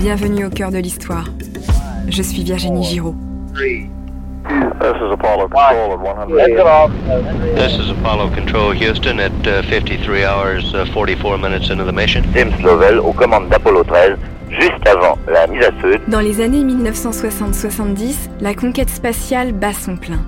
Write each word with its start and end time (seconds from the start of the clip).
Bienvenue 0.00 0.46
au 0.46 0.48
cœur 0.48 0.70
de 0.70 0.78
l'histoire. 0.78 1.26
Je 2.08 2.22
suis 2.22 2.42
Virginie 2.42 2.82
Giraud. 2.84 3.14
This 3.54 4.96
is 4.96 5.12
Apollo 5.12 5.48
Control 5.48 5.92
at 5.92 5.98
100. 5.98 7.54
This 7.54 7.74
is 7.74 7.90
Apollo 7.90 8.30
Control 8.30 8.72
Houston 8.72 9.20
at 9.20 9.46
uh, 9.46 9.62
53 9.68 10.24
hours 10.24 10.72
uh, 10.72 10.86
44 10.94 11.36
minutes 11.36 11.68
into 11.68 11.84
the 11.84 11.92
mission. 11.92 12.22
James 12.32 12.54
Lovell 12.62 12.98
aux 12.98 13.12
commandes 13.12 13.50
d'Apollo 13.50 13.84
13, 13.84 14.16
juste 14.48 14.88
avant 14.88 15.18
la 15.30 15.46
mise 15.48 15.64
à 15.64 15.72
feu. 15.82 15.98
Dans 16.08 16.20
les 16.20 16.40
années 16.40 16.64
1960-70, 16.64 18.30
la 18.40 18.54
conquête 18.54 18.88
spatiale 18.88 19.52
bat 19.52 19.74
son 19.74 19.98
plein. 19.98 20.24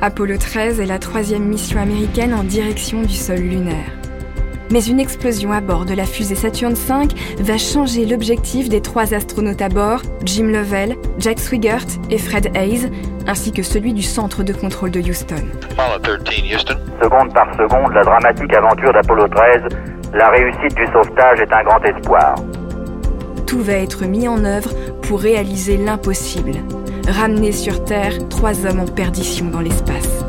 Apollo 0.00 0.38
13 0.38 0.80
est 0.80 0.86
la 0.86 0.98
troisième 0.98 1.44
mission 1.44 1.78
américaine 1.78 2.34
en 2.34 2.42
direction 2.42 3.02
du 3.02 3.14
sol 3.14 3.38
lunaire. 3.38 3.99
Mais 4.70 4.84
une 4.86 5.00
explosion 5.00 5.50
à 5.52 5.60
bord 5.60 5.84
de 5.84 5.94
la 5.94 6.04
fusée 6.04 6.36
Saturn 6.36 6.74
V 6.74 7.08
va 7.40 7.58
changer 7.58 8.06
l'objectif 8.06 8.68
des 8.68 8.80
trois 8.80 9.14
astronautes 9.14 9.60
à 9.62 9.68
bord, 9.68 10.00
Jim 10.24 10.46
Lovell, 10.46 10.96
Jack 11.18 11.40
Swigert 11.40 11.86
et 12.08 12.18
Fred 12.18 12.56
Hayes, 12.56 12.88
ainsi 13.26 13.50
que 13.50 13.64
celui 13.64 13.92
du 13.92 14.02
centre 14.02 14.44
de 14.44 14.52
contrôle 14.52 14.92
de 14.92 15.00
Houston. 15.00 15.42
Apollo 15.76 16.18
13 16.24 16.54
Houston. 16.54 16.76
Seconde 17.02 17.34
par 17.34 17.52
seconde, 17.54 17.92
la 17.94 18.02
dramatique 18.02 18.52
aventure 18.54 18.92
d'Apollo 18.92 19.26
13, 19.26 19.62
la 20.14 20.28
réussite 20.28 20.76
du 20.76 20.86
sauvetage 20.86 21.40
est 21.40 21.52
un 21.52 21.64
grand 21.64 21.82
espoir. 21.84 22.34
Tout 23.48 23.62
va 23.62 23.72
être 23.72 24.04
mis 24.04 24.28
en 24.28 24.44
œuvre 24.44 24.70
pour 25.02 25.20
réaliser 25.20 25.78
l'impossible. 25.78 26.52
Ramener 27.08 27.50
sur 27.50 27.84
Terre 27.84 28.12
trois 28.28 28.64
hommes 28.66 28.80
en 28.80 28.86
perdition 28.86 29.46
dans 29.46 29.60
l'espace. 29.60 30.24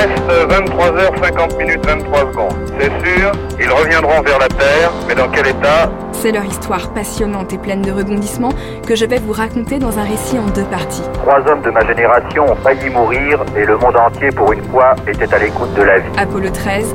Reste 0.00 0.30
23h50 0.48 1.58
minutes 1.58 1.84
23 1.84 2.20
secondes. 2.32 2.54
C'est 2.78 3.06
sûr, 3.06 3.32
ils 3.60 3.70
reviendront 3.70 4.22
vers 4.22 4.38
la 4.38 4.48
Terre, 4.48 4.90
mais 5.06 5.14
dans 5.14 5.28
quel 5.28 5.48
état? 5.48 5.90
C'est 6.12 6.32
leur 6.32 6.46
histoire 6.46 6.94
passionnante 6.94 7.52
et 7.52 7.58
pleine 7.58 7.82
de 7.82 7.92
rebondissements 7.92 8.54
que 8.86 8.96
je 8.96 9.04
vais 9.04 9.18
vous 9.18 9.32
raconter 9.32 9.78
dans 9.78 9.98
un 9.98 10.04
récit 10.04 10.38
en 10.38 10.46
deux 10.46 10.64
parties. 10.64 11.02
Trois 11.12 11.40
hommes 11.46 11.60
de 11.60 11.68
ma 11.68 11.86
génération 11.86 12.50
ont 12.50 12.56
failli 12.56 12.88
mourir 12.88 13.44
et 13.54 13.66
le 13.66 13.76
monde 13.76 13.94
entier, 13.94 14.30
pour 14.30 14.50
une 14.54 14.62
fois, 14.70 14.96
était 15.06 15.34
à 15.34 15.38
l'écoute 15.38 15.74
de 15.74 15.82
la 15.82 15.98
vie. 15.98 16.10
Apollo 16.16 16.48
13, 16.48 16.94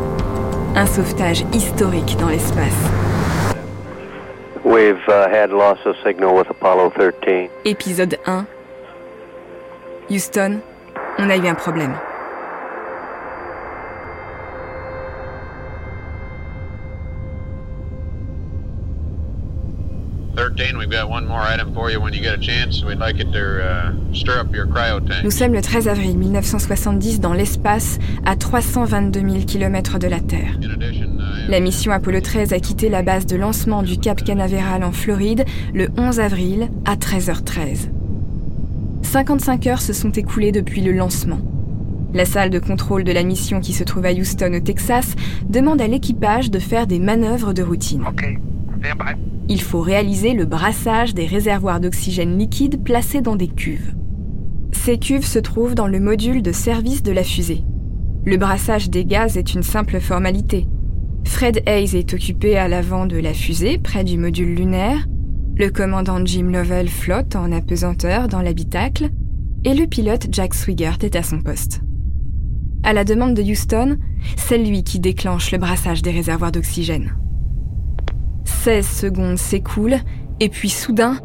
un 0.76 0.86
sauvetage 0.88 1.46
historique 1.54 2.18
dans 2.20 2.30
l'espace. 2.30 2.90
We've 4.64 4.98
uh, 5.08 5.30
had 5.32 5.52
loss 5.52 5.78
of 5.86 5.96
signal 6.04 6.36
with 6.36 6.50
Apollo 6.50 6.90
13. 6.98 7.50
Épisode 7.66 8.18
1. 8.26 8.48
Houston, 10.10 10.62
on 11.20 11.30
a 11.30 11.36
eu 11.36 11.48
un 11.48 11.54
problème. 11.54 11.94
Nous 25.24 25.32
sommes 25.32 25.54
le 25.54 25.62
13 25.62 25.88
avril 25.88 26.18
1970 26.18 27.20
dans 27.20 27.34
l'espace, 27.34 27.98
à 28.26 28.36
322 28.36 29.20
000 29.20 29.46
km 29.46 29.98
de 30.00 30.08
la 30.08 30.20
Terre. 30.20 30.60
Uh, 30.62 31.50
La 31.50 31.60
mission 31.60 31.92
Apollo 31.92 32.22
13 32.22 32.54
a 32.54 32.60
quitté 32.60 32.90
la 32.90 33.02
base 33.02 33.26
de 33.26 33.36
lancement 33.36 33.82
du 33.82 33.98
Cap 33.98 34.24
Canaveral 34.24 34.84
en 34.84 34.92
Floride 34.92 35.46
le 35.74 35.90
11 35.98 36.20
avril 36.20 36.70
à 36.86 36.96
13h13. 36.96 37.90
55 39.02 39.68
heures 39.68 39.82
se 39.82 39.94
sont 39.94 40.12
écoulées 40.12 40.52
depuis 40.52 40.82
le 40.82 40.92
lancement. 40.92 41.40
La 42.14 42.26
salle 42.26 42.50
de 42.50 42.60
contrôle 42.60 43.04
de 43.04 43.12
la 43.12 43.24
mission 43.24 43.60
qui 43.60 43.74
se 43.74 43.84
trouve 43.84 44.06
à 44.06 44.12
Houston 44.12 44.54
au 44.54 44.60
Texas 44.60 45.16
demande 45.50 45.82
à 45.82 45.88
l'équipage 45.88 46.52
de 46.52 46.60
faire 46.60 46.88
des 46.88 47.00
manœuvres 47.00 47.54
de 47.54 47.64
routine. 47.64 48.04
Okay, 48.08 48.38
stand 48.80 48.98
by. 48.98 49.35
Il 49.48 49.62
faut 49.62 49.82
réaliser 49.82 50.34
le 50.34 50.46
brassage 50.46 51.14
des 51.14 51.28
réservoirs 51.28 51.80
d'oxygène 51.80 52.38
liquide 52.38 52.84
placés 52.84 53.22
dans 53.22 53.36
des 53.36 53.48
cuves. 53.48 53.94
Ces 54.72 54.98
cuves 54.98 55.26
se 55.26 55.40
trouvent 55.40 55.76
dans 55.76 55.88
le 55.88 56.00
module 56.00 56.42
de 56.42 56.52
service 56.52 57.04
de 57.04 57.12
la 57.12 57.24
fusée. 57.24 57.64
Le 58.26 58.38
brassage 58.38 58.90
des 58.90 59.06
gaz 59.06 59.38
est 59.38 59.54
une 59.54 59.62
simple 59.62 60.00
formalité. 60.00 60.68
Fred 61.26 61.62
Hayes 61.68 61.96
est 61.96 62.14
occupé 62.14 62.58
à 62.58 62.68
l'avant 62.68 63.06
de 63.06 63.18
la 63.18 63.34
fusée, 63.34 63.78
près 63.78 64.04
du 64.04 64.18
module 64.18 64.56
lunaire. 64.56 65.06
Le 65.58 65.70
commandant 65.70 66.24
Jim 66.26 66.50
Lovell 66.52 66.90
flotte 66.90 67.36
en 67.36 67.52
apesanteur 67.52 68.28
dans 68.28 68.42
l'habitacle. 68.42 69.10
Et 69.64 69.74
le 69.74 69.86
pilote 69.86 70.28
Jack 70.32 70.54
Swigert 70.54 70.98
est 71.04 71.16
à 71.16 71.24
son 71.24 71.42
poste. 71.42 71.82
À 72.84 72.94
la 72.94 73.04
demande 73.04 73.36
de 73.36 73.42
Houston, 73.42 73.98
c'est 74.38 74.60
lui 74.60 74.84
qui 74.84 75.00
déclenche 75.00 75.52
le 75.52 75.58
brassage 75.58 76.02
des 76.02 76.12
réservoirs 76.12 76.52
d'oxygène. 76.52 77.16
16 78.66 78.88
secondes 78.88 79.38
s'écoulent, 79.38 80.00
et 80.40 80.50
puis 80.50 80.70
soudain, 80.70 81.20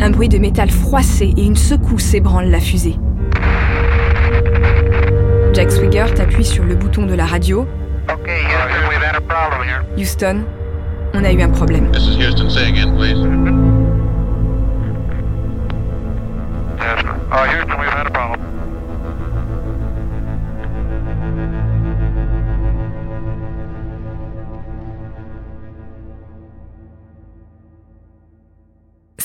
un 0.00 0.08
bruit 0.08 0.30
de 0.30 0.38
métal 0.38 0.70
froissé 0.70 1.34
et 1.36 1.44
une 1.44 1.54
secousse 1.54 2.14
ébranle 2.14 2.46
la 2.46 2.60
fusée. 2.60 2.96
Jack 5.52 5.70
Swigert 5.70 6.18
appuie 6.18 6.46
sur 6.46 6.64
le 6.64 6.74
bouton 6.76 7.04
de 7.04 7.12
la 7.12 7.26
radio. 7.26 7.66
Okay, 8.10 8.40
Houston, 8.40 8.88
we've 8.88 9.02
had 9.02 9.16
a 9.16 9.20
problem 9.20 9.68
here. 9.68 9.84
Houston, 9.98 10.44
on 11.12 11.22
a 11.22 11.30
eu 11.30 11.42
un 11.42 11.50
problème. 11.50 11.92
this 11.92 12.06
is 12.06 12.16
Houston. 12.16 12.48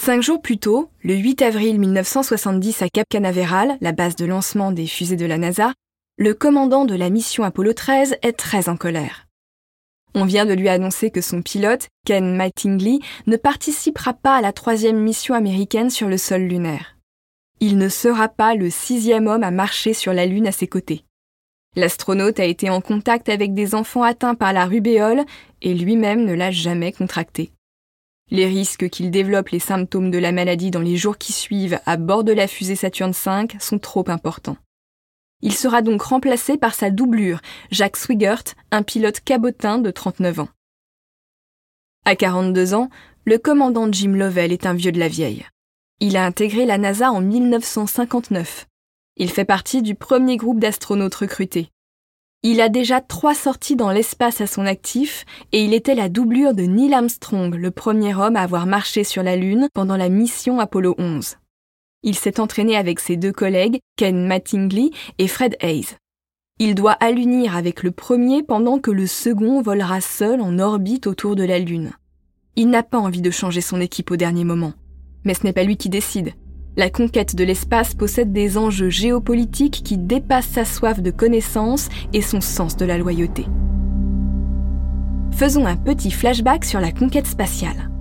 Cinq 0.06 0.22
jours 0.22 0.42
plus 0.42 0.58
tôt, 0.58 0.90
le 1.02 1.16
8 1.16 1.42
avril 1.44 1.80
1970 1.80 2.82
à 2.82 2.90
Cap 2.90 3.08
Canaveral, 3.08 3.78
la 3.80 3.94
base 3.94 4.18
de 4.18 4.26
lancement 4.26 4.74
des 4.74 4.86
fusées 4.86 5.16
de 5.16 5.26
la 5.26 5.38
NASA, 5.38 5.72
le 6.18 6.34
commandant 6.34 6.84
de 6.84 6.94
la 6.94 7.10
mission 7.10 7.46
Apollo 7.46 7.72
13 7.72 8.18
est 8.22 8.34
très 8.34 8.68
en 8.68 8.76
colère. 8.76 9.28
On 10.14 10.26
vient 10.26 10.46
de 10.46 10.52
lui 10.52 10.68
annoncer 10.68 11.10
que 11.10 11.22
son 11.22 11.42
pilote, 11.42 11.88
Ken 12.06 12.36
Mattingly, 12.36 13.00
ne 13.28 13.38
participera 13.38 14.14
pas 14.14 14.36
à 14.36 14.42
la 14.42 14.52
troisième 14.52 15.00
mission 15.00 15.36
américaine 15.36 15.90
sur 15.90 16.10
le 16.10 16.18
sol 16.18 16.42
lunaire. 16.42 16.98
Il 17.62 17.78
ne 17.78 17.88
sera 17.88 18.28
pas 18.28 18.56
le 18.56 18.70
sixième 18.70 19.28
homme 19.28 19.44
à 19.44 19.52
marcher 19.52 19.94
sur 19.94 20.12
la 20.12 20.26
Lune 20.26 20.48
à 20.48 20.52
ses 20.52 20.68
côtés. 20.68 21.06
L'astronaute 21.78 22.42
a 22.42 22.46
été 22.46 22.70
en 22.70 22.82
contact 22.82 23.30
avec 23.30 23.54
des 23.54 23.74
enfants 23.74 24.04
atteints 24.04 24.36
par 24.36 24.52
la 24.52 24.66
rubéole 24.66 25.24
et 25.62 25.74
lui-même 25.74 26.26
ne 26.26 26.34
l'a 26.34 26.52
jamais 26.52 26.92
contractée. 26.92 27.54
Les 28.32 28.46
risques 28.46 28.90
qu'il 28.90 29.12
développe 29.12 29.50
les 29.50 29.60
symptômes 29.60 30.10
de 30.10 30.18
la 30.18 30.32
maladie 30.32 30.72
dans 30.72 30.82
les 30.82 30.98
jours 30.98 31.18
qui 31.18 31.34
suivent 31.34 31.80
à 31.86 31.98
bord 31.98 32.24
de 32.24 32.32
la 32.32 32.48
fusée 32.48 32.76
Saturn 32.76 33.12
V 33.12 33.48
sont 33.60 33.80
trop 33.80 34.10
importants. 34.10 34.58
Il 35.42 35.54
sera 35.54 35.82
donc 35.82 36.02
remplacé 36.02 36.58
par 36.58 36.74
sa 36.74 36.90
doublure, 36.90 37.42
Jack 37.70 37.98
Swigert, 37.98 38.44
un 38.72 38.82
pilote 38.82 39.20
cabotin 39.20 39.78
de 39.78 39.92
39 39.92 40.40
ans. 40.40 40.50
À 42.06 42.16
42 42.16 42.74
ans, 42.74 42.90
le 43.26 43.38
commandant 43.38 43.92
Jim 43.92 44.14
Lovell 44.14 44.52
est 44.52 44.66
un 44.66 44.74
vieux 44.74 44.92
de 44.92 45.00
la 45.00 45.10
vieille. 45.10 45.46
Il 46.00 46.18
a 46.18 46.26
intégré 46.26 46.66
la 46.66 46.78
NASA 46.78 47.12
en 47.12 47.22
1959. 47.22 48.68
Il 49.18 49.30
fait 49.30 49.46
partie 49.46 49.82
du 49.82 49.96
premier 49.96 50.38
groupe 50.38 50.60
d'astronautes 50.60 51.16
recrutés. 51.16 51.70
Il 52.46 52.60
a 52.60 52.68
déjà 52.68 53.00
trois 53.00 53.36
sorties 53.36 53.78
dans 53.78 53.90
l'espace 53.90 54.42
à 54.42 54.48
son 54.48 54.66
actif 54.66 55.24
et 55.54 55.64
il 55.64 55.74
était 55.74 55.96
la 55.96 56.10
doublure 56.10 56.54
de 56.54 56.64
Neil 56.64 56.94
Armstrong, 56.94 57.56
le 57.56 57.72
premier 57.72 58.14
homme 58.14 58.36
à 58.36 58.42
avoir 58.42 58.66
marché 58.66 59.06
sur 59.06 59.24
la 59.24 59.38
Lune 59.38 59.70
pendant 59.74 59.96
la 59.96 60.10
mission 60.10 60.60
Apollo 60.60 60.96
11. 60.98 61.38
Il 62.04 62.16
s'est 62.16 62.42
entraîné 62.42 62.76
avec 62.76 63.00
ses 63.00 63.16
deux 63.16 63.32
collègues, 63.32 63.80
Ken 63.96 64.28
Mattingly 64.28 64.92
et 65.20 65.30
Fred 65.30 65.56
Hayes. 65.62 65.96
Il 66.60 66.76
doit 66.76 66.98
allunir 67.00 67.56
avec 67.56 67.82
le 67.82 67.92
premier 67.92 68.44
pendant 68.44 68.78
que 68.78 68.92
le 68.92 69.08
second 69.08 69.62
volera 69.62 70.02
seul 70.02 70.42
en 70.42 70.60
orbite 70.60 71.08
autour 71.08 71.38
de 71.38 71.46
la 71.46 71.60
Lune. 71.60 71.94
Il 72.58 72.70
n'a 72.70 72.84
pas 72.84 73.00
envie 73.00 73.22
de 73.22 73.32
changer 73.32 73.62
son 73.62 73.80
équipe 73.80 74.12
au 74.12 74.18
dernier 74.18 74.44
moment. 74.44 74.74
Mais 75.24 75.34
ce 75.34 75.46
n'est 75.46 75.54
pas 75.54 75.64
lui 75.64 75.78
qui 75.78 75.88
décide. 75.88 76.34
La 76.76 76.90
conquête 76.90 77.36
de 77.36 77.44
l'espace 77.44 77.94
possède 77.94 78.34
des 78.34 78.58
enjeux 78.58 78.90
géopolitiques 78.90 79.84
qui 79.84 80.00
dépassent 80.00 80.48
sa 80.48 80.66
soif 80.66 81.02
de 81.02 81.12
connaissance 81.12 81.88
et 82.14 82.22
son 82.24 82.42
sens 82.42 82.76
de 82.78 82.86
la 82.86 82.98
loyauté. 82.98 83.46
Faisons 85.32 85.68
un 85.68 85.76
petit 85.76 86.10
flashback 86.10 86.66
sur 86.66 86.80
la 86.80 86.92
conquête 86.92 87.28
spatiale. 87.28 87.92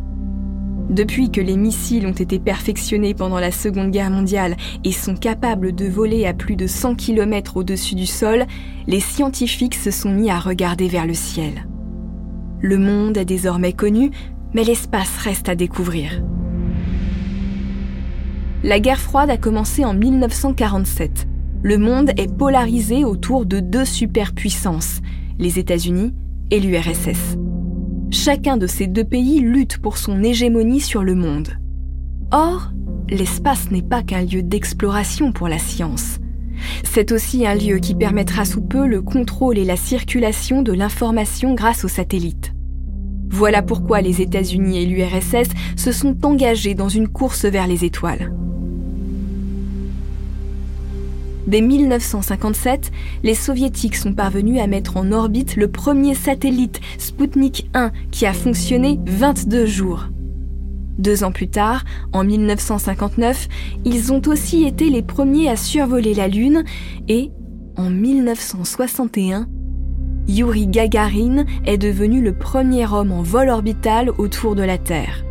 Depuis 0.89 1.31
que 1.31 1.43
les 1.43 1.59
missiles 1.59 2.07
ont 2.07 2.13
été 2.13 2.39
perfectionnés 2.39 3.13
pendant 3.13 3.39
la 3.39 3.51
Seconde 3.51 3.91
Guerre 3.91 4.11
mondiale 4.11 4.57
et 4.85 4.93
sont 4.93 5.17
capables 5.17 5.75
de 5.75 5.87
voler 5.87 6.25
à 6.25 6.33
plus 6.33 6.57
de 6.57 6.67
100 6.67 6.95
km 6.95 7.59
au-dessus 7.59 7.95
du 7.95 8.07
sol, 8.07 8.47
les 8.87 9.01
scientifiques 9.01 9.75
se 9.75 9.91
sont 9.91 10.13
mis 10.13 10.31
à 10.31 10.39
regarder 10.39 10.89
vers 10.89 11.07
le 11.07 11.15
ciel. 11.15 11.67
Le 12.63 12.79
monde 12.79 13.19
est 13.19 13.27
désormais 13.27 13.75
connu, 13.75 14.13
mais 14.55 14.65
l'espace 14.65 15.19
reste 15.19 15.51
à 15.51 15.55
découvrir. 15.55 16.23
La 18.65 18.79
guerre 18.79 19.01
froide 19.01 19.29
a 19.29 19.37
commencé 19.37 19.85
en 19.85 19.93
1947. 19.93 21.27
Le 21.65 21.79
monde 21.79 22.13
est 22.17 22.33
polarisé 22.33 23.05
autour 23.05 23.45
de 23.45 23.59
deux 23.59 23.85
superpuissances, 23.85 25.01
les 25.41 25.59
États-Unis 25.59 26.15
et 26.53 26.61
l'URSS. 26.61 27.39
Chacun 28.13 28.57
de 28.57 28.69
ces 28.69 28.87
deux 28.87 29.03
pays 29.03 29.41
lutte 29.41 29.79
pour 29.79 29.99
son 29.99 30.23
hégémonie 30.23 30.81
sur 30.81 31.03
le 31.03 31.17
monde. 31.17 31.49
Or, 32.31 32.71
l'espace 33.09 33.73
n'est 33.73 33.83
pas 33.83 34.05
qu'un 34.05 34.23
lieu 34.23 34.45
d'exploration 34.45 35.33
pour 35.33 35.49
la 35.49 35.59
science. 35.59 36.21
C'est 36.85 37.11
aussi 37.11 37.45
un 37.45 37.57
lieu 37.57 37.79
qui 37.79 37.97
permettra 37.97 38.45
sous 38.45 38.63
peu 38.63 38.87
le 38.87 39.03
contrôle 39.03 39.59
et 39.59 39.65
la 39.65 39.77
circulation 39.77 40.63
de 40.63 40.73
l'information 40.73 41.55
grâce 41.55 41.85
aux 41.85 41.89
satellites. 41.89 42.55
Voilà 43.29 43.61
pourquoi 43.61 44.03
les 44.03 44.21
États-Unis 44.23 44.83
et 44.83 44.87
l'URSS 44.87 45.49
se 45.75 45.91
sont 45.91 46.25
engagés 46.25 46.75
dans 46.75 46.89
une 46.89 47.09
course 47.09 47.45
vers 47.45 47.67
les 47.67 47.85
étoiles. 47.85 48.33
Dès 51.47 51.61
1957, 51.61 52.93
les 53.25 53.35
soviétiques 53.35 53.97
sont 53.97 54.15
parvenus 54.15 54.61
à 54.61 54.67
mettre 54.67 54.97
en 54.97 55.11
orbite 55.11 55.57
le 55.57 55.69
premier 55.69 56.15
satellite 56.15 56.81
Sputnik 56.99 57.69
1 57.75 57.91
qui 58.11 58.27
a 58.27 58.33
fonctionné 58.33 59.01
22 59.07 59.67
jours. 59.67 60.09
Deux 60.99 61.25
ans 61.25 61.33
plus 61.33 61.49
tard, 61.49 61.85
en 62.13 62.23
1959, 62.23 63.49
ils 63.85 64.13
ont 64.13 64.23
aussi 64.27 64.65
été 64.65 64.89
les 64.89 65.03
premiers 65.03 65.49
à 65.49 65.57
survoler 65.57 66.15
la 66.15 66.29
Lune 66.29 66.65
et, 67.09 67.31
en 67.77 67.91
1961, 67.91 69.49
Yuri 70.29 70.69
Gagarin 70.69 71.45
est 71.65 71.79
devenu 71.79 72.23
le 72.23 72.35
premier 72.35 72.87
homme 72.87 73.11
en 73.11 73.23
vol 73.23 73.49
orbital 73.49 74.11
autour 74.19 74.55
de 74.55 74.63
la 74.63 74.79
Terre. 74.79 75.25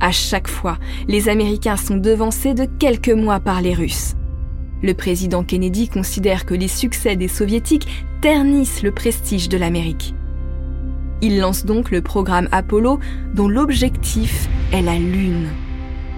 À 0.00 0.12
chaque 0.12 0.48
fois, 0.48 0.78
les 1.08 1.28
Américains 1.28 1.76
sont 1.76 1.98
devancés 1.98 2.54
de 2.54 2.64
quelques 2.64 3.10
mois 3.10 3.40
par 3.40 3.60
les 3.60 3.74
Russes. 3.74 4.14
Le 4.82 4.94
président 4.94 5.44
Kennedy 5.44 5.88
considère 5.88 6.46
que 6.46 6.54
les 6.54 6.68
succès 6.68 7.16
des 7.16 7.28
soviétiques 7.28 7.86
ternissent 8.22 8.82
le 8.82 8.92
prestige 8.92 9.48
de 9.48 9.58
l'Amérique. 9.58 10.14
Il 11.20 11.38
lance 11.38 11.66
donc 11.66 11.90
le 11.90 12.00
programme 12.00 12.48
Apollo 12.50 12.98
dont 13.34 13.48
l'objectif 13.48 14.48
est 14.72 14.80
la 14.80 14.96
Lune. 14.96 15.48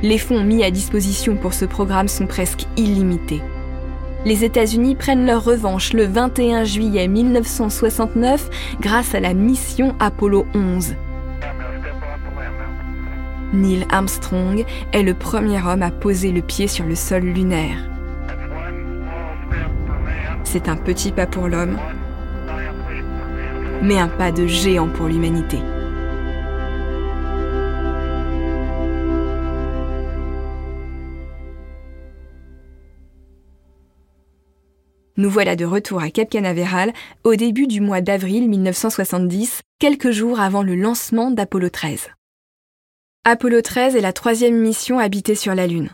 Les 0.03 0.19
fonds 0.19 0.45
mis 0.45 0.63
à 0.63 0.71
disposition 0.71 1.37
pour 1.37 1.55
ce 1.55 1.65
programme 1.65 2.09
sont 2.09 2.27
presque 2.27 2.67
illimités. 2.77 3.41
Les 4.25 4.45
États-Unis 4.45 4.95
prennent 4.95 5.27
leur 5.27 5.43
revanche 5.43 5.93
le 5.93 6.05
21 6.05 6.63
juillet 6.63 7.09
1969 7.09 8.49
grâce 8.81 9.17
à 9.17 9.21
la 9.21 9.35
mission 9.35 9.97
Apollo 9.99 10.47
11. 10.55 10.95
Neil 13.53 13.85
Armstrong 13.91 14.65
est 14.93 15.03
le 15.03 15.15
premier 15.15 15.61
homme 15.61 15.83
à 15.83 15.91
poser 15.91 16.31
le 16.31 16.43
pied 16.43 16.69
sur 16.69 16.85
le 16.85 16.95
sol 16.95 17.23
lunaire. 17.23 17.92
C'est 20.53 20.69
un 20.69 20.77
petit 20.77 21.13
pas 21.13 21.27
pour 21.27 21.49
l'homme, 21.49 21.79
mais 23.83 23.99
un 23.99 24.09
pas 24.09 24.31
de 24.31 24.47
géant 24.47 24.91
pour 24.91 25.07
l'humanité. 25.07 25.57
Nous 35.17 35.31
voilà 35.31 35.57
de 35.57 35.65
retour 35.65 36.03
à 36.03 36.11
Cap 36.11 36.29
Canaveral 36.29 36.93
au 37.25 37.35
début 37.35 37.67
du 37.67 37.81
mois 37.81 38.03
d'avril 38.03 38.51
1970, 38.51 39.63
quelques 39.79 40.11
jours 40.11 40.39
avant 40.39 40.63
le 40.63 40.75
lancement 40.75 41.31
d'Apollo 41.31 41.71
13. 41.71 42.11
Apollo 43.25 43.63
13 43.63 43.97
est 43.97 44.03
la 44.03 44.13
troisième 44.13 44.59
mission 44.59 44.99
habitée 44.99 45.35
sur 45.35 45.55
la 45.55 45.67
Lune. 45.67 45.89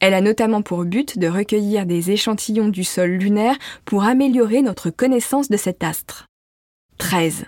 Elle 0.00 0.14
a 0.14 0.22
notamment 0.22 0.62
pour 0.62 0.84
but 0.84 1.18
de 1.18 1.28
recueillir 1.28 1.84
des 1.84 2.10
échantillons 2.10 2.68
du 2.68 2.84
sol 2.84 3.10
lunaire 3.10 3.56
pour 3.84 4.04
améliorer 4.04 4.62
notre 4.62 4.88
connaissance 4.88 5.48
de 5.48 5.58
cet 5.58 5.84
astre. 5.84 6.26
13. 6.98 7.44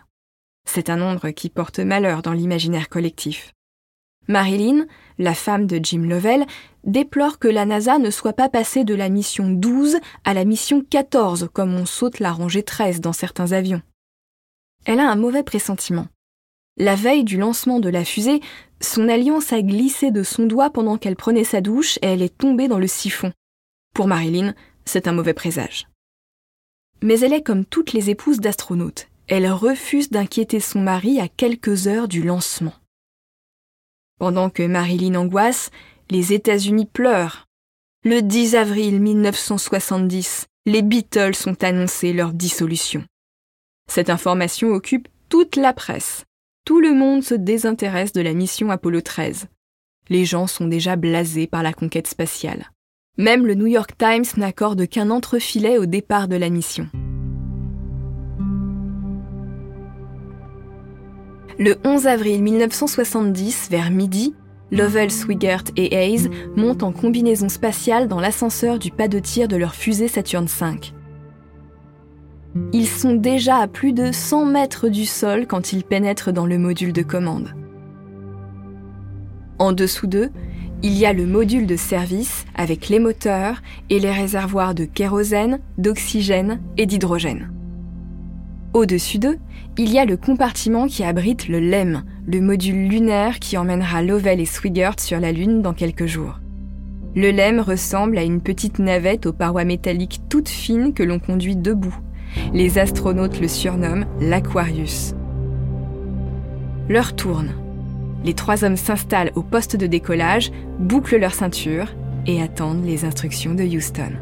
C'est 0.68 0.90
un 0.90 0.96
nombre 0.96 1.30
qui 1.30 1.48
porte 1.48 1.78
malheur 1.78 2.22
dans 2.22 2.32
l'imaginaire 2.32 2.88
collectif. 2.90 3.52
Marilyn, 4.28 4.86
la 5.18 5.34
femme 5.34 5.66
de 5.66 5.80
Jim 5.82 6.02
Lovell, 6.02 6.46
déplore 6.84 7.38
que 7.38 7.48
la 7.48 7.64
NASA 7.64 7.98
ne 7.98 8.10
soit 8.10 8.34
pas 8.34 8.48
passée 8.48 8.84
de 8.84 8.94
la 8.94 9.08
mission 9.08 9.48
12 9.48 9.96
à 10.24 10.34
la 10.34 10.44
mission 10.44 10.82
14 10.88 11.48
comme 11.52 11.74
on 11.74 11.86
saute 11.86 12.20
la 12.20 12.32
rangée 12.32 12.62
13 12.62 13.00
dans 13.00 13.12
certains 13.12 13.52
avions. 13.52 13.82
Elle 14.84 15.00
a 15.00 15.10
un 15.10 15.16
mauvais 15.16 15.42
pressentiment. 15.42 16.06
La 16.78 16.94
veille 16.94 17.24
du 17.24 17.36
lancement 17.36 17.80
de 17.80 17.88
la 17.88 18.04
fusée, 18.04 18.40
son 18.80 19.08
alliance 19.08 19.52
a 19.52 19.62
glissé 19.62 20.10
de 20.10 20.22
son 20.22 20.46
doigt 20.46 20.70
pendant 20.70 20.96
qu'elle 20.96 21.16
prenait 21.16 21.44
sa 21.44 21.60
douche 21.60 21.98
et 22.02 22.06
elle 22.06 22.22
est 22.22 22.36
tombée 22.36 22.68
dans 22.68 22.78
le 22.78 22.86
siphon. 22.86 23.32
Pour 23.94 24.06
Marilyn, 24.06 24.54
c'est 24.84 25.06
un 25.06 25.12
mauvais 25.12 25.34
présage. 25.34 25.86
Mais 27.02 27.20
elle 27.20 27.34
est 27.34 27.42
comme 27.42 27.64
toutes 27.64 27.92
les 27.92 28.10
épouses 28.10 28.40
d'astronautes. 28.40 29.08
Elle 29.28 29.50
refuse 29.50 30.10
d'inquiéter 30.10 30.60
son 30.60 30.80
mari 30.80 31.20
à 31.20 31.28
quelques 31.28 31.86
heures 31.86 32.08
du 32.08 32.22
lancement. 32.22 32.74
Pendant 34.18 34.50
que 34.50 34.62
Marilyn 34.62 35.16
angoisse, 35.16 35.70
les 36.10 36.32
États-Unis 36.32 36.86
pleurent. 36.86 37.46
Le 38.04 38.20
10 38.20 38.56
avril 38.56 39.00
1970, 39.00 40.46
les 40.66 40.82
Beatles 40.82 41.34
ont 41.46 41.56
annoncé 41.60 42.12
leur 42.12 42.32
dissolution. 42.32 43.04
Cette 43.90 44.10
information 44.10 44.68
occupe 44.68 45.08
toute 45.28 45.56
la 45.56 45.72
presse. 45.72 46.24
Tout 46.64 46.80
le 46.80 46.94
monde 46.94 47.24
se 47.24 47.34
désintéresse 47.34 48.12
de 48.12 48.20
la 48.20 48.34
mission 48.34 48.70
Apollo 48.70 49.00
13. 49.00 49.46
Les 50.08 50.24
gens 50.24 50.46
sont 50.46 50.68
déjà 50.68 50.94
blasés 50.94 51.48
par 51.48 51.64
la 51.64 51.72
conquête 51.72 52.06
spatiale. 52.06 52.70
Même 53.18 53.46
le 53.46 53.54
New 53.54 53.66
York 53.66 53.90
Times 53.98 54.24
n'accorde 54.36 54.86
qu'un 54.86 55.10
entrefilet 55.10 55.78
au 55.78 55.86
départ 55.86 56.28
de 56.28 56.36
la 56.36 56.50
mission. 56.50 56.88
Le 61.58 61.76
11 61.84 62.06
avril 62.06 62.40
1970, 62.44 63.68
vers 63.68 63.90
midi, 63.90 64.36
Lovell, 64.70 65.10
Swigert 65.10 65.64
et 65.76 65.92
Hayes 65.96 66.30
montent 66.54 66.84
en 66.84 66.92
combinaison 66.92 67.48
spatiale 67.48 68.06
dans 68.06 68.20
l'ascenseur 68.20 68.78
du 68.78 68.92
pas 68.92 69.08
de 69.08 69.18
tir 69.18 69.48
de 69.48 69.56
leur 69.56 69.74
fusée 69.74 70.06
Saturn 70.06 70.46
V. 70.46 70.92
Ils 72.72 72.86
sont 72.86 73.14
déjà 73.14 73.56
à 73.56 73.66
plus 73.66 73.92
de 73.92 74.12
100 74.12 74.46
mètres 74.46 74.88
du 74.88 75.06
sol 75.06 75.46
quand 75.46 75.72
ils 75.72 75.84
pénètrent 75.84 76.32
dans 76.32 76.46
le 76.46 76.58
module 76.58 76.92
de 76.92 77.02
commande. 77.02 77.54
En 79.58 79.72
dessous 79.72 80.06
d'eux, 80.06 80.30
il 80.82 80.98
y 80.98 81.06
a 81.06 81.12
le 81.12 81.26
module 81.26 81.66
de 81.66 81.76
service 81.76 82.44
avec 82.54 82.88
les 82.88 82.98
moteurs 82.98 83.62
et 83.88 84.00
les 84.00 84.10
réservoirs 84.10 84.74
de 84.74 84.84
kérosène, 84.84 85.60
d'oxygène 85.78 86.60
et 86.76 86.86
d'hydrogène. 86.86 87.52
Au-dessus 88.74 89.18
d'eux, 89.18 89.38
il 89.78 89.90
y 89.90 89.98
a 89.98 90.04
le 90.04 90.16
compartiment 90.16 90.86
qui 90.86 91.04
abrite 91.04 91.48
le 91.48 91.60
LEM, 91.60 92.02
le 92.26 92.40
module 92.40 92.88
lunaire 92.88 93.38
qui 93.38 93.56
emmènera 93.56 94.02
Lovell 94.02 94.40
et 94.40 94.46
Swigert 94.46 94.98
sur 94.98 95.20
la 95.20 95.32
Lune 95.32 95.62
dans 95.62 95.72
quelques 95.72 96.06
jours. 96.06 96.40
Le 97.14 97.30
LEM 97.30 97.60
ressemble 97.60 98.18
à 98.18 98.22
une 98.22 98.40
petite 98.40 98.78
navette 98.78 99.26
aux 99.26 99.32
parois 99.32 99.64
métalliques 99.64 100.22
toutes 100.28 100.48
fines 100.48 100.94
que 100.94 101.02
l'on 101.02 101.18
conduit 101.18 101.56
debout. 101.56 101.96
Les 102.52 102.78
astronautes 102.78 103.40
le 103.40 103.48
surnomment 103.48 104.06
l'Aquarius. 104.20 105.14
L'heure 106.88 107.14
tourne. 107.14 107.52
Les 108.24 108.34
trois 108.34 108.64
hommes 108.64 108.76
s'installent 108.76 109.32
au 109.34 109.42
poste 109.42 109.76
de 109.76 109.86
décollage, 109.86 110.52
bouclent 110.78 111.18
leur 111.18 111.34
ceinture 111.34 111.86
et 112.26 112.42
attendent 112.42 112.84
les 112.84 113.04
instructions 113.04 113.54
de 113.54 113.64
Houston. 113.64 114.12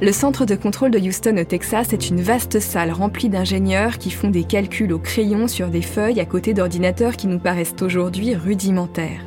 Le 0.00 0.12
centre 0.12 0.44
de 0.44 0.54
contrôle 0.54 0.92
de 0.92 0.98
Houston 0.98 1.36
au 1.38 1.44
Texas 1.44 1.92
est 1.92 2.08
une 2.08 2.20
vaste 2.20 2.60
salle 2.60 2.92
remplie 2.92 3.28
d'ingénieurs 3.28 3.98
qui 3.98 4.10
font 4.10 4.30
des 4.30 4.44
calculs 4.44 4.92
au 4.92 4.98
crayon 5.00 5.48
sur 5.48 5.68
des 5.68 5.82
feuilles 5.82 6.20
à 6.20 6.24
côté 6.24 6.54
d'ordinateurs 6.54 7.16
qui 7.16 7.26
nous 7.26 7.40
paraissent 7.40 7.74
aujourd'hui 7.82 8.36
rudimentaires. 8.36 9.26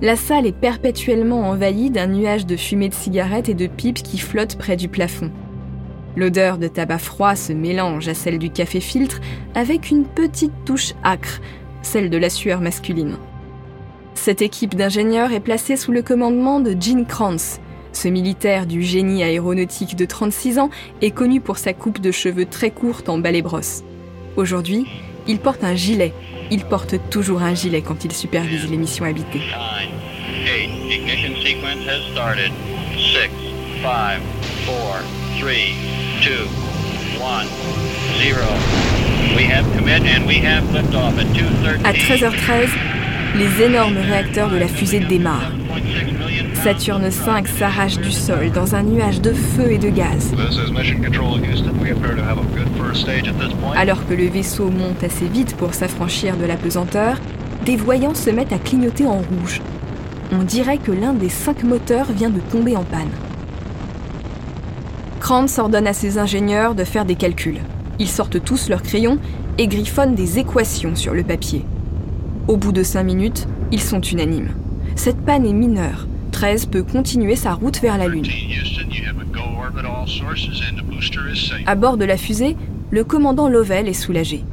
La 0.00 0.14
salle 0.14 0.46
est 0.46 0.52
perpétuellement 0.52 1.48
envahie 1.48 1.90
d'un 1.90 2.06
nuage 2.06 2.46
de 2.46 2.56
fumée 2.56 2.88
de 2.88 2.94
cigarettes 2.94 3.48
et 3.48 3.54
de 3.54 3.66
pipes 3.66 4.02
qui 4.02 4.18
flottent 4.18 4.58
près 4.58 4.76
du 4.76 4.88
plafond. 4.88 5.32
L'odeur 6.16 6.58
de 6.58 6.68
tabac 6.68 6.98
froid 6.98 7.34
se 7.34 7.52
mélange 7.52 8.08
à 8.08 8.14
celle 8.14 8.38
du 8.38 8.50
café 8.50 8.80
filtre 8.80 9.20
avec 9.54 9.90
une 9.90 10.04
petite 10.04 10.64
touche 10.64 10.94
acre, 11.02 11.40
celle 11.82 12.10
de 12.10 12.18
la 12.18 12.30
sueur 12.30 12.60
masculine. 12.60 13.16
Cette 14.14 14.42
équipe 14.42 14.74
d'ingénieurs 14.74 15.32
est 15.32 15.40
placée 15.40 15.76
sous 15.76 15.92
le 15.92 16.02
commandement 16.02 16.60
de 16.60 16.76
Gene 16.80 17.04
Kranz, 17.04 17.60
ce 17.94 18.08
militaire 18.08 18.66
du 18.66 18.82
génie 18.82 19.22
aéronautique 19.22 19.94
de 19.96 20.04
36 20.04 20.58
ans 20.58 20.68
est 21.00 21.12
connu 21.12 21.40
pour 21.40 21.58
sa 21.58 21.72
coupe 21.72 22.00
de 22.00 22.10
cheveux 22.10 22.44
très 22.44 22.70
courte 22.70 23.08
en 23.08 23.18
balai 23.18 23.40
brosse. 23.40 23.82
Aujourd'hui, 24.36 24.86
il 25.28 25.38
porte 25.38 25.62
un 25.62 25.76
gilet. 25.76 26.12
Il 26.50 26.64
porte 26.64 26.96
toujours 27.08 27.42
un 27.42 27.54
gilet 27.54 27.82
quand 27.82 28.04
il 28.04 28.12
supervise 28.12 28.68
les 28.68 28.76
missions 28.76 29.04
habitées. 29.04 29.40
À 41.84 41.92
13h13, 41.92 42.68
les 43.36 43.62
énormes 43.62 43.98
réacteurs 43.98 44.48
de 44.48 44.56
la 44.56 44.68
fusée 44.68 45.00
démarrent. 45.00 45.52
Saturne 46.54 47.08
V 47.08 47.10
s'arrache 47.58 47.98
du 47.98 48.10
sol 48.10 48.50
dans 48.52 48.74
un 48.74 48.84
nuage 48.84 49.20
de 49.20 49.34
feu 49.34 49.72
et 49.72 49.78
de 49.78 49.90
gaz. 49.90 50.32
Alors 53.76 54.06
que 54.06 54.14
le 54.14 54.26
vaisseau 54.28 54.70
monte 54.70 55.04
assez 55.04 55.26
vite 55.26 55.56
pour 55.56 55.74
s'affranchir 55.74 56.38
de 56.38 56.46
la 56.46 56.56
pesanteur, 56.56 57.18
des 57.66 57.76
voyants 57.76 58.14
se 58.14 58.30
mettent 58.30 58.52
à 58.54 58.58
clignoter 58.58 59.06
en 59.06 59.18
rouge. 59.18 59.60
On 60.32 60.42
dirait 60.42 60.78
que 60.78 60.92
l'un 60.92 61.12
des 61.12 61.28
cinq 61.28 61.64
moteurs 61.64 62.10
vient 62.12 62.30
de 62.30 62.40
tomber 62.40 62.76
en 62.76 62.84
panne. 62.84 63.10
Krantz 65.24 65.58
ordonne 65.58 65.86
à 65.86 65.94
ses 65.94 66.18
ingénieurs 66.18 66.74
de 66.74 66.84
faire 66.84 67.06
des 67.06 67.14
calculs. 67.14 67.60
Ils 67.98 68.10
sortent 68.10 68.44
tous 68.44 68.68
leurs 68.68 68.82
crayons 68.82 69.18
et 69.56 69.68
griffonnent 69.68 70.14
des 70.14 70.38
équations 70.38 70.94
sur 70.94 71.14
le 71.14 71.24
papier. 71.24 71.64
Au 72.46 72.58
bout 72.58 72.72
de 72.72 72.82
cinq 72.82 73.04
minutes, 73.04 73.48
ils 73.72 73.80
sont 73.80 74.02
unanimes. 74.02 74.50
Cette 74.96 75.24
panne 75.24 75.46
est 75.46 75.54
mineure. 75.54 76.06
13 76.32 76.66
peut 76.66 76.82
continuer 76.82 77.36
sa 77.36 77.54
route 77.54 77.80
vers 77.80 77.96
la 77.96 78.06
Lune. 78.06 78.26
À 81.64 81.74
bord 81.74 81.96
de 81.96 82.04
la 82.04 82.18
fusée, 82.18 82.54
le 82.90 83.02
commandant 83.02 83.48
Lovell 83.48 83.88
est 83.88 83.94
soulagé. 83.94 84.44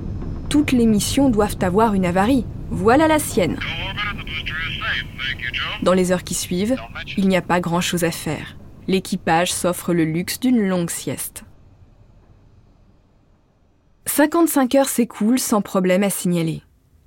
Toutes 0.48 0.72
les 0.72 0.86
missions 0.86 1.28
doivent 1.28 1.58
avoir 1.60 1.96
une 1.96 2.06
avarie. 2.06 2.46
Voilà 2.70 3.10
la 3.10 3.20
sienne. 3.20 3.60
Dans 5.84 5.94
les 5.94 6.13
heures 6.13 6.24
qui 6.24 6.34
suivent, 6.34 6.78
il 7.18 7.28
n'y 7.28 7.36
a 7.36 7.42
pas 7.42 7.60
grand-chose 7.60 8.06
à 8.06 8.12
faire. 8.12 8.56
L'équipage 8.91 9.53
s'offre 9.53 9.93
le 9.93 10.03
luxe 10.03 10.41
d'une 10.41 10.67
longue 10.67 10.89
sieste. 10.89 11.45
55 14.05 14.75
heures 14.75 14.89
s'écoulent 14.89 15.39
sans 15.39 15.62
problème 15.62 16.03
à 16.03 16.10
signaler. 16.10 16.62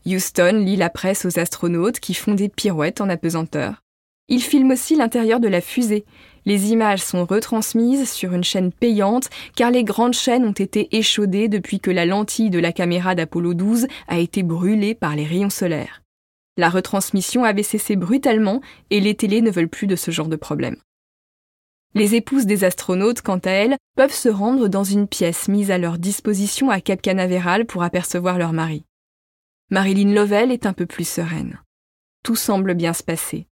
Houston 0.06 0.62
lit 0.64 0.76
la 0.76 0.88
presse 0.88 1.26
aux 1.26 1.38
astronautes 1.38 2.00
qui 2.00 2.14
font 2.14 2.32
des 2.32 2.48
pirouettes 2.48 3.02
en 3.02 3.10
apesanteur. 3.10 3.82
Il 4.28 4.40
filme 4.40 4.70
aussi 4.70 4.96
l'intérieur 4.96 5.40
de 5.40 5.48
la 5.48 5.60
fusée. 5.60 6.06
Les 6.46 6.72
images 6.72 7.02
sont 7.02 7.26
retransmises 7.26 8.10
sur 8.10 8.32
une 8.32 8.44
chaîne 8.44 8.72
payante 8.72 9.28
car 9.54 9.70
les 9.70 9.84
grandes 9.84 10.14
chaînes 10.14 10.46
ont 10.46 10.52
été 10.52 10.96
échaudées 10.96 11.48
depuis 11.48 11.80
que 11.80 11.90
la 11.90 12.06
lentille 12.06 12.48
de 12.48 12.60
la 12.60 12.72
caméra 12.72 13.14
d'Apollo 13.14 13.52
12 13.52 13.88
a 14.08 14.18
été 14.18 14.42
brûlée 14.42 14.94
par 14.94 15.16
les 15.16 15.26
rayons 15.26 15.50
solaires. 15.50 16.00
La 16.56 16.70
retransmission 16.70 17.44
avait 17.44 17.62
cessé 17.62 17.94
brutalement 17.94 18.62
et 18.88 19.00
les 19.00 19.14
télés 19.14 19.42
ne 19.42 19.50
veulent 19.50 19.68
plus 19.68 19.86
de 19.86 19.96
ce 19.96 20.10
genre 20.10 20.28
de 20.28 20.36
problème. 20.36 20.76
Les 21.96 22.16
épouses 22.16 22.44
des 22.44 22.64
astronautes, 22.64 23.22
quant 23.22 23.38
à 23.38 23.50
elles, 23.50 23.76
peuvent 23.96 24.12
se 24.12 24.28
rendre 24.28 24.66
dans 24.66 24.82
une 24.82 25.06
pièce 25.06 25.46
mise 25.46 25.70
à 25.70 25.78
leur 25.78 25.96
disposition 25.98 26.68
à 26.70 26.80
Cap 26.80 27.00
Canaveral 27.00 27.66
pour 27.66 27.84
apercevoir 27.84 28.36
leur 28.36 28.52
mari. 28.52 28.84
Marilyn 29.70 30.12
Lovell 30.12 30.50
est 30.50 30.66
un 30.66 30.72
peu 30.72 30.86
plus 30.86 31.06
sereine. 31.06 31.60
Tout 32.24 32.34
semble 32.34 32.74
bien 32.74 32.94
se 32.94 33.04
passer. 33.04 33.46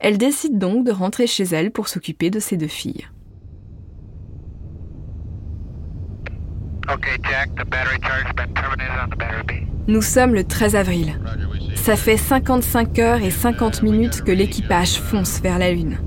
Elle 0.00 0.18
décide 0.18 0.58
donc 0.58 0.84
de 0.84 0.90
rentrer 0.90 1.28
chez 1.28 1.44
elle 1.44 1.70
pour 1.70 1.86
s'occuper 1.86 2.28
de 2.28 2.40
ses 2.40 2.56
deux 2.56 2.66
filles. 2.66 3.06
Nous 9.86 10.02
sommes 10.02 10.34
le 10.34 10.42
13 10.42 10.74
avril. 10.74 11.20
Ça 11.76 11.94
fait 11.94 12.16
55 12.16 12.98
heures 12.98 13.22
et 13.22 13.30
50 13.30 13.82
minutes 13.82 14.22
que 14.22 14.32
l'équipage 14.32 15.00
fonce 15.00 15.40
vers 15.40 15.60
la 15.60 15.72
Lune. 15.72 15.98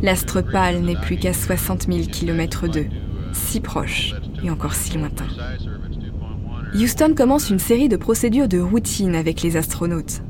L'astre 0.00 0.42
pâle 0.42 0.80
n'est 0.80 0.96
plus 0.96 1.16
qu'à 1.16 1.32
60 1.32 1.86
000 1.92 2.06
km 2.06 2.68
d'eux, 2.68 2.86
si 3.32 3.60
proche 3.60 4.14
et 4.44 4.50
encore 4.50 4.74
si 4.74 4.96
lointain. 4.96 5.26
Houston 6.74 7.14
commence 7.16 7.50
une 7.50 7.58
série 7.58 7.88
de 7.88 7.96
procédures 7.96 8.48
de 8.48 8.60
routine 8.60 9.14
avec 9.14 9.42
les 9.42 9.56
astronautes. 9.56 10.22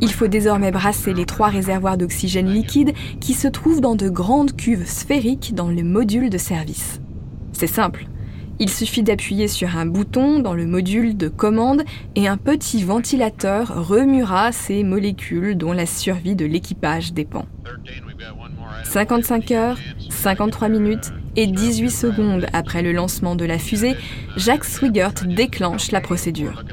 Il 0.00 0.12
faut 0.12 0.28
désormais 0.28 0.70
brasser 0.70 1.14
les 1.14 1.24
trois 1.24 1.48
réservoirs 1.48 1.96
d'oxygène 1.96 2.48
liquide 2.48 2.92
qui 3.20 3.34
se 3.34 3.48
trouvent 3.48 3.80
dans 3.80 3.96
de 3.96 4.08
grandes 4.08 4.54
cuves 4.54 4.86
sphériques 4.86 5.54
dans 5.54 5.68
le 5.68 5.82
module 5.82 6.30
de 6.30 6.38
service. 6.38 7.00
C'est 7.52 7.66
simple. 7.66 8.06
Il 8.60 8.70
suffit 8.70 9.02
d'appuyer 9.02 9.48
sur 9.48 9.76
un 9.76 9.86
bouton 9.86 10.40
dans 10.40 10.54
le 10.54 10.66
module 10.66 11.16
de 11.16 11.28
commande 11.28 11.82
et 12.16 12.28
un 12.28 12.36
petit 12.36 12.82
ventilateur 12.84 13.88
remuera 13.88 14.52
ces 14.52 14.84
molécules 14.84 15.56
dont 15.56 15.72
la 15.72 15.86
survie 15.86 16.36
de 16.36 16.44
l'équipage 16.44 17.12
dépend. 17.12 17.46
55 18.88 19.50
heures, 19.50 19.78
53 20.08 20.70
minutes 20.70 21.12
et 21.36 21.46
18 21.46 21.90
secondes 21.90 22.46
après 22.54 22.80
le 22.80 22.92
lancement 22.92 23.36
de 23.36 23.44
la 23.44 23.58
fusée, 23.58 23.94
Jacques 24.36 24.64
Swigert 24.64 25.12
déclenche 25.26 25.92
la 25.92 26.00
procédure. 26.00 26.64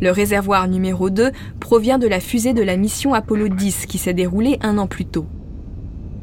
Le 0.00 0.10
réservoir 0.12 0.68
numéro 0.68 1.10
2 1.10 1.32
provient 1.58 1.98
de 1.98 2.06
la 2.06 2.20
fusée 2.20 2.54
de 2.54 2.62
la 2.62 2.76
mission 2.76 3.14
Apollo 3.14 3.48
10 3.48 3.86
qui 3.86 3.98
s'est 3.98 4.14
déroulée 4.14 4.58
un 4.62 4.78
an 4.78 4.86
plus 4.86 5.06
tôt. 5.06 5.26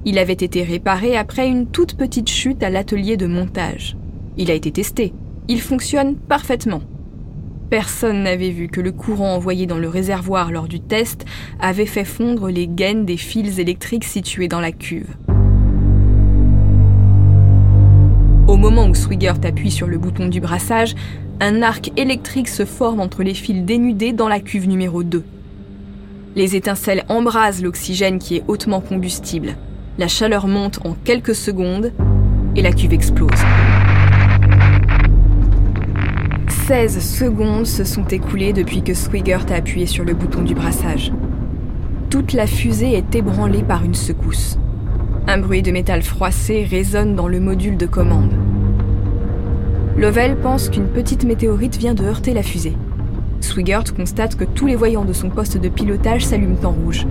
Il 0.05 0.17
avait 0.17 0.31
été 0.31 0.63
réparé 0.63 1.17
après 1.17 1.49
une 1.49 1.67
toute 1.67 1.97
petite 1.97 2.29
chute 2.29 2.63
à 2.63 2.69
l'atelier 2.69 3.17
de 3.17 3.27
montage. 3.27 3.97
Il 4.37 4.49
a 4.49 4.53
été 4.53 4.71
testé. 4.71 5.13
Il 5.49 5.59
fonctionne 5.59 6.15
parfaitement. 6.15 6.81
Personne 7.69 8.23
n'avait 8.23 8.51
vu 8.51 8.69
que 8.69 8.79
le 8.79 8.93
courant 8.93 9.35
envoyé 9.35 9.65
dans 9.65 9.77
le 9.77 9.89
réservoir 9.89 10.51
lors 10.51 10.69
du 10.69 10.79
test 10.79 11.25
avait 11.59 11.85
fait 11.85 12.05
fondre 12.05 12.47
les 12.47 12.65
gaines 12.65 13.05
des 13.05 13.17
fils 13.17 13.59
électriques 13.59 14.05
situés 14.05 14.47
dans 14.47 14.61
la 14.61 14.71
cuve. 14.71 15.09
Au 18.47 18.55
moment 18.55 18.87
où 18.87 18.95
Swigert 18.95 19.39
appuie 19.43 19.71
sur 19.71 19.87
le 19.87 19.97
bouton 19.97 20.29
du 20.29 20.39
brassage, 20.39 20.95
un 21.41 21.61
arc 21.61 21.91
électrique 21.97 22.47
se 22.47 22.63
forme 22.63 23.01
entre 23.01 23.21
les 23.21 23.33
fils 23.33 23.65
dénudés 23.65 24.13
dans 24.13 24.29
la 24.29 24.39
cuve 24.39 24.69
numéro 24.69 25.03
2. 25.03 25.23
Les 26.37 26.55
étincelles 26.55 27.03
embrasent 27.09 27.61
l'oxygène 27.61 28.19
qui 28.19 28.37
est 28.37 28.43
hautement 28.47 28.79
combustible. 28.79 29.57
La 29.97 30.07
chaleur 30.07 30.47
monte 30.47 30.79
en 30.85 30.93
quelques 31.03 31.35
secondes 31.35 31.91
et 32.55 32.61
la 32.61 32.71
cuve 32.71 32.93
explose. 32.93 33.29
16 36.67 36.99
secondes 36.99 37.65
se 37.65 37.85
sont 37.85 38.03
écoulées 38.07 38.51
depuis 38.51 38.81
que 38.81 38.93
Swigert 38.93 39.45
a 39.49 39.55
appuyé 39.55 39.85
sur 39.85 40.03
le 40.03 40.13
bouton 40.13 40.41
du 40.41 40.53
brassage. 40.53 41.13
Toute 42.09 42.33
la 42.33 42.45
fusée 42.45 42.91
est 42.91 43.15
ébranlée 43.15 43.63
par 43.63 43.85
une 43.85 43.93
secousse. 43.93 44.59
Un 45.27 45.37
bruit 45.37 45.61
de 45.61 45.71
métal 45.71 46.01
froissé 46.01 46.67
résonne 46.69 47.15
dans 47.15 47.29
le 47.29 47.39
module 47.39 47.77
de 47.77 47.85
commande. 47.85 48.33
Lovell 49.95 50.35
pense 50.35 50.67
qu'une 50.67 50.89
petite 50.89 51.23
météorite 51.23 51.77
vient 51.77 51.93
de 51.93 52.03
heurter 52.03 52.33
la 52.33 52.43
fusée. 52.43 52.75
Swigert 53.39 53.93
constate 53.95 54.35
que 54.35 54.43
tous 54.43 54.67
les 54.67 54.75
voyants 54.75 55.05
de 55.05 55.13
son 55.13 55.29
poste 55.29 55.55
de 55.55 55.69
pilotage 55.69 56.25
s'allument 56.25 56.65
en 56.65 56.71
rouge. 56.71 57.07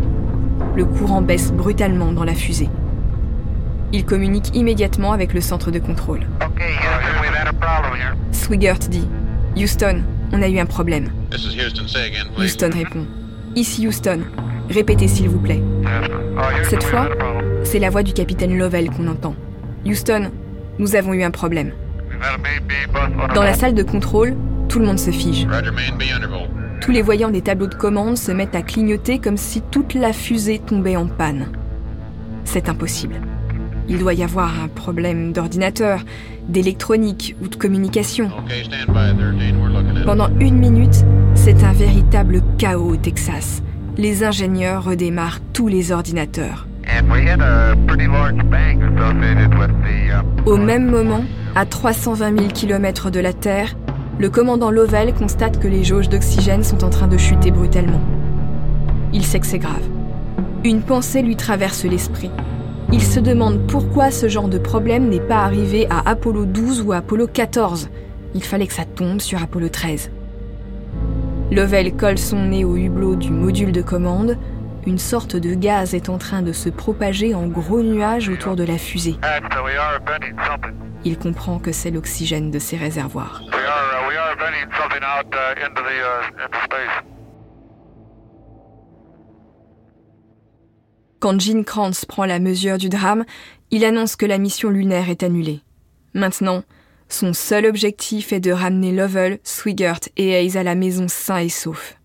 Le 0.76 0.84
courant 0.84 1.22
baisse 1.22 1.50
brutalement 1.50 2.12
dans 2.12 2.24
la 2.24 2.34
fusée. 2.34 2.68
Il 3.94 4.04
communique 4.04 4.54
immédiatement 4.54 5.12
avec 5.12 5.32
le 5.32 5.40
centre 5.40 5.70
de 5.70 5.78
contrôle. 5.78 6.26
Swigert 8.32 8.80
dit 8.80 9.08
Houston, 9.56 10.02
on 10.32 10.42
a 10.42 10.48
eu 10.48 10.58
un 10.58 10.66
problème. 10.66 11.10
Houston 12.38 12.70
répond 12.72 13.06
Ici 13.54 13.86
Houston, 13.86 14.20
répétez 14.68 15.08
s'il 15.08 15.30
vous 15.30 15.38
plaît. 15.38 15.62
Cette 16.68 16.82
fois, 16.82 17.08
c'est 17.64 17.78
la 17.78 17.88
voix 17.88 18.02
du 18.02 18.12
capitaine 18.12 18.58
Lovell 18.58 18.90
qu'on 18.90 19.08
entend. 19.08 19.34
Houston, 19.86 20.30
nous 20.78 20.94
avons 20.94 21.14
eu 21.14 21.22
un 21.22 21.30
problème. 21.30 21.72
Dans 23.34 23.42
la 23.42 23.54
salle 23.54 23.74
de 23.74 23.82
contrôle, 23.82 24.36
tout 24.68 24.78
le 24.78 24.84
monde 24.84 24.98
se 24.98 25.10
fige. 25.10 25.46
Tous 26.82 26.90
les 26.90 27.02
voyants 27.02 27.30
des 27.30 27.40
tableaux 27.40 27.66
de 27.66 27.74
commande 27.74 28.18
se 28.18 28.32
mettent 28.32 28.54
à 28.54 28.62
clignoter 28.62 29.18
comme 29.18 29.38
si 29.38 29.62
toute 29.62 29.94
la 29.94 30.12
fusée 30.12 30.58
tombait 30.58 30.96
en 30.96 31.06
panne. 31.06 31.46
C'est 32.44 32.68
impossible. 32.68 33.16
Il 33.88 33.98
doit 33.98 34.14
y 34.14 34.24
avoir 34.24 34.60
un 34.60 34.68
problème 34.68 35.32
d'ordinateur, 35.32 36.00
d'électronique 36.48 37.36
ou 37.42 37.48
de 37.48 37.56
communication. 37.56 38.30
Pendant 40.04 40.28
une 40.40 40.58
minute, 40.58 41.04
c'est 41.34 41.62
un 41.62 41.72
véritable 41.72 42.42
chaos 42.58 42.92
au 42.92 42.96
Texas. 42.96 43.62
Les 43.96 44.24
ingénieurs 44.24 44.84
redémarrent 44.84 45.40
tous 45.52 45.68
les 45.68 45.92
ordinateurs. 45.92 46.66
Au 50.46 50.56
même 50.56 50.90
moment, 50.90 51.24
à 51.54 51.66
320 51.66 52.38
000 52.38 52.52
km 52.52 53.10
de 53.10 53.20
la 53.20 53.32
Terre, 53.32 53.76
le 54.18 54.30
commandant 54.30 54.70
Lovell 54.70 55.12
constate 55.12 55.60
que 55.60 55.68
les 55.68 55.84
jauges 55.84 56.08
d'oxygène 56.08 56.64
sont 56.64 56.84
en 56.84 56.90
train 56.90 57.06
de 57.06 57.18
chuter 57.18 57.50
brutalement. 57.50 58.00
Il 59.12 59.24
sait 59.24 59.40
que 59.40 59.46
c'est 59.46 59.58
grave. 59.58 59.82
Une 60.64 60.82
pensée 60.82 61.22
lui 61.22 61.36
traverse 61.36 61.84
l'esprit. 61.84 62.30
Il 62.92 63.02
se 63.02 63.18
demande 63.18 63.66
pourquoi 63.66 64.10
ce 64.12 64.28
genre 64.28 64.48
de 64.48 64.58
problème 64.58 65.08
n'est 65.08 65.20
pas 65.20 65.42
arrivé 65.42 65.86
à 65.90 66.08
Apollo 66.08 66.46
12 66.46 66.82
ou 66.82 66.92
Apollo 66.92 67.26
14. 67.26 67.90
Il 68.34 68.44
fallait 68.44 68.66
que 68.68 68.72
ça 68.72 68.84
tombe 68.84 69.20
sur 69.20 69.42
Apollo 69.42 69.68
13. 69.68 70.10
Lovell 71.50 71.96
colle 71.96 72.18
son 72.18 72.46
nez 72.46 72.64
au 72.64 72.76
hublot 72.76 73.16
du 73.16 73.30
module 73.30 73.72
de 73.72 73.82
commande. 73.82 74.38
Une 74.86 74.98
sorte 74.98 75.34
de 75.34 75.54
gaz 75.54 75.94
est 75.94 76.08
en 76.08 76.18
train 76.18 76.42
de 76.42 76.52
se 76.52 76.68
propager 76.68 77.34
en 77.34 77.48
gros 77.48 77.82
nuages 77.82 78.28
autour 78.28 78.54
de 78.54 78.62
la 78.62 78.78
fusée. 78.78 79.16
Il 81.04 81.18
comprend 81.18 81.58
que 81.58 81.72
c'est 81.72 81.90
l'oxygène 81.90 82.52
de 82.52 82.58
ses 82.60 82.76
réservoirs. 82.76 83.42
Quand 91.18 91.40
Gene 91.40 91.64
Kranz 91.64 92.04
prend 92.06 92.26
la 92.26 92.38
mesure 92.38 92.78
du 92.78 92.88
drame, 92.88 93.24
il 93.70 93.84
annonce 93.84 94.16
que 94.16 94.26
la 94.26 94.38
mission 94.38 94.68
lunaire 94.68 95.08
est 95.08 95.22
annulée. 95.22 95.60
Maintenant, 96.14 96.62
son 97.08 97.32
seul 97.32 97.66
objectif 97.66 98.32
est 98.32 98.40
de 98.40 98.52
ramener 98.52 98.92
Lovell, 98.92 99.38
Swigert 99.42 100.00
et 100.16 100.30
Hayes 100.30 100.56
à 100.56 100.62
la 100.62 100.74
maison 100.74 101.08
sains 101.08 101.38
et 101.38 101.48
saufs. 101.48 101.98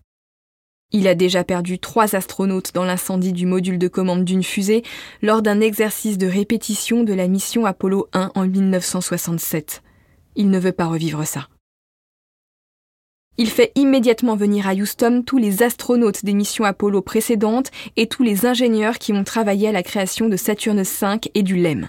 Il 0.92 1.08
a 1.08 1.14
déjà 1.14 1.42
perdu 1.42 1.78
trois 1.78 2.14
astronautes 2.14 2.74
dans 2.74 2.84
l'incendie 2.84 3.32
du 3.32 3.46
module 3.46 3.78
de 3.78 3.88
commande 3.88 4.24
d'une 4.24 4.42
fusée 4.42 4.82
lors 5.22 5.40
d'un 5.40 5.60
exercice 5.60 6.18
de 6.18 6.26
répétition 6.26 7.02
de 7.02 7.14
la 7.14 7.28
mission 7.28 7.64
Apollo 7.64 8.08
1 8.12 8.32
en 8.34 8.46
1967. 8.46 9.82
Il 10.36 10.50
ne 10.50 10.58
veut 10.58 10.72
pas 10.72 10.86
revivre 10.86 11.26
ça. 11.26 11.48
Il 13.38 13.48
fait 13.48 13.72
immédiatement 13.74 14.36
venir 14.36 14.68
à 14.68 14.74
Houston 14.74 15.22
tous 15.24 15.38
les 15.38 15.62
astronautes 15.62 16.24
des 16.24 16.34
missions 16.34 16.64
Apollo 16.64 17.00
précédentes 17.00 17.70
et 17.96 18.06
tous 18.06 18.22
les 18.22 18.44
ingénieurs 18.44 18.98
qui 18.98 19.12
ont 19.12 19.24
travaillé 19.24 19.68
à 19.68 19.72
la 19.72 19.82
création 19.82 20.28
de 20.28 20.36
Saturne 20.36 20.82
V 20.82 21.18
et 21.34 21.42
du 21.42 21.56
LEM. 21.56 21.88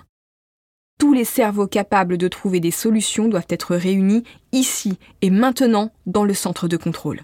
Tous 1.00 1.12
les 1.14 1.26
cerveaux 1.26 1.68
capables 1.68 2.18
de 2.18 2.28
trouver 2.30 2.60
des 2.60 2.72
solutions 2.72 3.28
doivent 3.28 3.48
être 3.50 3.76
réunis 3.76 4.24
ici 4.54 4.98
et 5.22 5.30
maintenant 5.30 5.92
dans 6.06 6.24
le 6.24 6.34
centre 6.34 6.68
de 6.68 6.78
contrôle. 6.78 7.24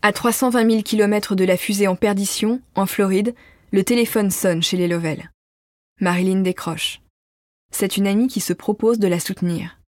À 0.00 0.12
320 0.12 0.70
000 0.70 0.82
km 0.82 1.34
de 1.34 1.44
la 1.44 1.56
fusée 1.56 1.88
en 1.88 1.96
perdition, 1.96 2.62
en 2.76 2.86
Floride, 2.86 3.34
le 3.72 3.84
téléphone 3.84 4.30
sonne 4.30 4.62
chez 4.62 4.76
les 4.76 4.88
Lovell. 4.88 5.30
Marilyn 6.00 6.40
décroche. 6.40 7.02
C'est 7.72 7.96
une 7.96 8.06
amie 8.06 8.28
qui 8.28 8.40
se 8.40 8.52
propose 8.52 8.98
de 8.98 9.08
la 9.08 9.20
soutenir. 9.20 9.78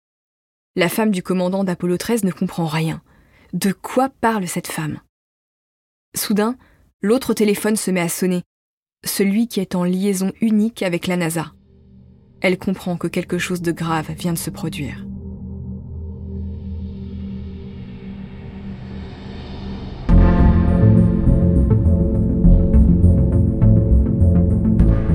La 0.75 0.87
femme 0.87 1.09
du 1.09 1.23
commandant 1.23 1.63
d'Apollo 1.63 1.97
13 1.97 2.23
ne 2.23 2.31
comprend 2.31 2.67
rien. 2.67 3.01
De 3.53 3.71
quoi 3.71 4.09
parle 4.09 4.47
cette 4.47 4.67
femme? 4.67 4.99
Soudain, 6.15 6.57
l'autre 7.01 7.33
téléphone 7.33 7.75
se 7.75 7.89
met 7.89 8.01
à 8.01 8.07
sonner, 8.07 8.43
celui 9.03 9.47
qui 9.47 9.61
est 9.61 9.73
en 9.73 9.83
liaison 9.83 10.31
unique 10.41 10.83
avec 10.83 11.07
la 11.07 11.17
NASA. 11.17 11.53
Elle 12.41 12.59
comprend 12.59 12.97
que 12.97 13.07
quelque 13.07 13.39
chose 13.39 13.63
de 13.63 13.71
grave 13.71 14.11
vient 14.11 14.31
de 14.31 14.37
se 14.37 14.51
produire. 14.51 15.07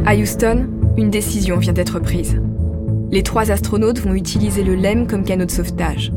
À 0.05 0.17
Houston, 0.17 0.69
une 0.97 1.11
décision 1.11 1.59
vient 1.59 1.73
d'être 1.73 2.01
prise. 2.01 2.41
Les 3.15 3.23
trois 3.23 3.53
astronautes 3.53 4.01
vont 4.01 4.15
utiliser 4.15 4.65
le 4.65 4.75
LEM 4.75 5.07
comme 5.07 5.23
canot 5.23 5.45
de 5.45 5.51
sauvetage. 5.53 6.13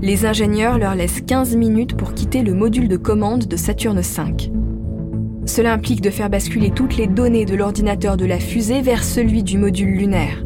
Les 0.00 0.26
ingénieurs 0.26 0.78
leur 0.78 0.94
laissent 0.94 1.22
15 1.22 1.56
minutes 1.56 1.96
pour 1.96 2.14
quitter 2.14 2.42
le 2.42 2.54
module 2.54 2.86
de 2.86 2.96
commande 2.96 3.48
de 3.48 3.56
Saturne 3.56 4.00
V. 4.00 4.52
Cela 5.44 5.72
implique 5.72 6.00
de 6.00 6.10
faire 6.10 6.30
basculer 6.30 6.70
toutes 6.70 6.96
les 6.96 7.08
données 7.08 7.46
de 7.46 7.56
l'ordinateur 7.56 8.16
de 8.16 8.26
la 8.26 8.38
fusée 8.38 8.80
vers 8.80 9.02
celui 9.02 9.42
du 9.42 9.58
module 9.58 9.90
lunaire. 9.90 10.44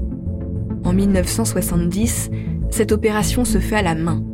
En 0.84 0.94
1970, 0.94 2.30
cette 2.70 2.92
opération 2.92 3.44
se 3.44 3.58
fait 3.58 3.76
à 3.76 3.82
la 3.82 3.94
main. 3.94 4.24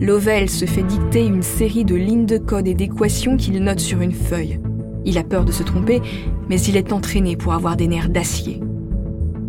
Lovell 0.00 0.48
se 0.48 0.64
fait 0.64 0.82
dicter 0.82 1.26
une 1.26 1.42
série 1.42 1.84
de 1.84 1.94
lignes 1.94 2.24
de 2.24 2.38
code 2.38 2.68
et 2.68 2.74
d'équations 2.74 3.36
qu'il 3.36 3.62
note 3.62 3.80
sur 3.80 4.00
une 4.00 4.12
feuille. 4.12 4.60
Il 5.04 5.18
a 5.18 5.24
peur 5.24 5.44
de 5.44 5.52
se 5.52 5.62
tromper, 5.62 6.00
mais 6.48 6.58
il 6.58 6.78
est 6.78 6.94
entraîné 6.94 7.36
pour 7.36 7.52
avoir 7.52 7.76
des 7.76 7.86
nerfs 7.86 8.08
d'acier. 8.08 8.62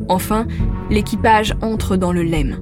Enfin, 0.08 0.48
l'équipage 0.90 1.54
entre 1.62 1.96
dans 1.96 2.12
le 2.12 2.24
LEM. 2.24 2.58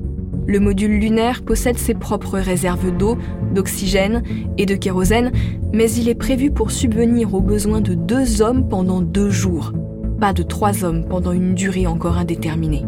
Le 0.45 0.59
module 0.59 0.99
lunaire 0.99 1.41
possède 1.43 1.77
ses 1.77 1.93
propres 1.93 2.37
réserves 2.37 2.95
d'eau, 2.95 3.17
d'oxygène 3.53 4.23
et 4.57 4.65
de 4.65 4.75
kérosène, 4.75 5.31
mais 5.73 5.89
il 5.91 6.09
est 6.09 6.15
prévu 6.15 6.51
pour 6.51 6.71
subvenir 6.71 7.33
aux 7.33 7.41
besoins 7.41 7.81
de 7.81 7.93
deux 7.93 8.41
hommes 8.41 8.67
pendant 8.67 9.01
deux 9.01 9.29
jours, 9.29 9.71
pas 10.19 10.33
de 10.33 10.43
trois 10.43 10.83
hommes 10.83 11.05
pendant 11.07 11.31
une 11.31 11.53
durée 11.55 11.87
encore 11.87 12.17
indéterminée. 12.17 12.85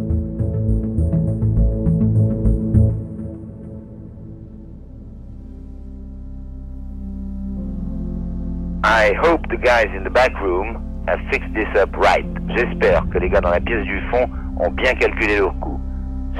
I 8.84 9.14
hope 9.22 9.42
the 9.50 9.58
guys 9.58 9.88
in 9.96 10.04
the 10.04 10.14
back 10.14 10.34
room 10.42 10.95
J'espère 12.56 13.04
que 13.12 13.18
les 13.18 13.30
gars 13.30 13.42
dans 13.42 13.50
la 13.50 13.60
pièce 13.60 13.84
du 13.84 14.00
fond 14.10 14.26
ont 14.60 14.72
bien 14.72 14.94
calculé 14.94 15.38
leur 15.38 15.54
coût. 15.60 15.80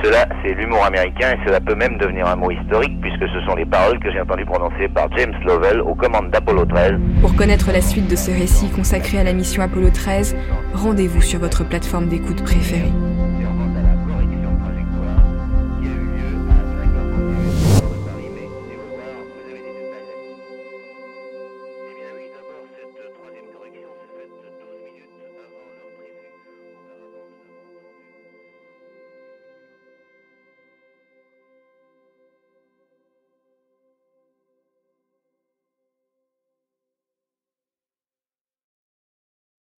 Cela, 0.04 0.28
c'est 0.44 0.54
l'humour 0.54 0.84
américain 0.86 1.34
et 1.34 1.46
cela 1.46 1.60
peut 1.60 1.76
même 1.76 1.98
devenir 1.98 2.28
un 2.28 2.36
mot 2.36 2.52
historique 2.52 3.00
puisque 3.02 3.28
ce 3.28 3.42
sont 3.46 3.56
les 3.56 3.66
paroles 3.66 4.00
que 4.00 4.12
j'ai 4.12 4.22
entendues 4.22 4.46
prononcer 4.46 4.88
par 4.90 5.10
James 5.18 5.34
Lovell 5.46 5.82
aux 5.82 5.96
commandes 5.96 6.32
d'Apollo 6.32 6.66
13. 6.66 6.94
Pour 7.22 7.36
connaître 7.36 7.72
la 7.72 7.82
suite 7.82 8.10
de 8.10 8.16
ce 8.16 8.32
récit 8.32 8.70
consacré 8.70 9.20
à 9.20 9.24
la 9.24 9.34
mission 9.34 9.64
Apollo 9.64 9.90
13, 9.92 10.36
rendez-vous 10.74 11.22
sur 11.22 11.40
votre 11.40 11.68
plateforme 11.68 12.08
d'écoute 12.08 12.44
préférée. 12.44 12.92